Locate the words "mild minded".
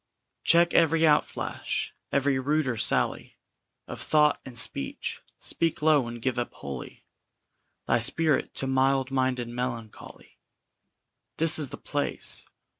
8.65-9.49